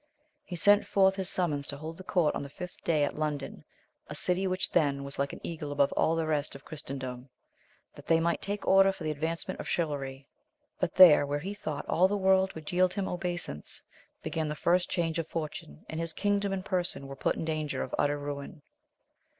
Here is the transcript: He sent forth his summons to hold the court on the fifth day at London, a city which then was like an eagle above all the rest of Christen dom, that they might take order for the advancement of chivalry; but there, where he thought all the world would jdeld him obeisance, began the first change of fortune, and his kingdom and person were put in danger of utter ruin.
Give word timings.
He 0.43 0.55
sent 0.55 0.87
forth 0.87 1.15
his 1.15 1.29
summons 1.29 1.67
to 1.67 1.77
hold 1.77 1.95
the 1.97 2.03
court 2.03 2.33
on 2.33 2.41
the 2.41 2.49
fifth 2.49 2.83
day 2.83 3.03
at 3.03 3.19
London, 3.19 3.63
a 4.07 4.15
city 4.15 4.47
which 4.47 4.71
then 4.71 5.03
was 5.03 5.19
like 5.19 5.31
an 5.31 5.39
eagle 5.43 5.71
above 5.71 5.91
all 5.91 6.15
the 6.15 6.25
rest 6.25 6.55
of 6.55 6.65
Christen 6.65 6.97
dom, 6.97 7.29
that 7.93 8.07
they 8.07 8.19
might 8.19 8.41
take 8.41 8.67
order 8.67 8.91
for 8.91 9.03
the 9.03 9.11
advancement 9.11 9.59
of 9.59 9.69
chivalry; 9.69 10.27
but 10.79 10.95
there, 10.95 11.23
where 11.27 11.37
he 11.37 11.53
thought 11.53 11.85
all 11.87 12.07
the 12.07 12.17
world 12.17 12.51
would 12.55 12.65
jdeld 12.65 12.93
him 12.93 13.07
obeisance, 13.07 13.83
began 14.23 14.47
the 14.49 14.55
first 14.55 14.89
change 14.89 15.19
of 15.19 15.27
fortune, 15.27 15.85
and 15.87 15.99
his 15.99 16.13
kingdom 16.13 16.51
and 16.51 16.65
person 16.65 17.05
were 17.07 17.15
put 17.15 17.35
in 17.35 17.45
danger 17.45 17.83
of 17.83 17.93
utter 17.99 18.17
ruin. 18.17 18.63